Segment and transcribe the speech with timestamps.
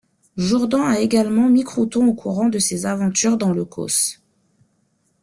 [0.35, 4.19] Jourdan a également mis Crouton au courant de ses aventures dans le Causse.